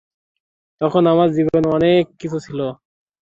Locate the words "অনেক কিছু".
1.77-2.37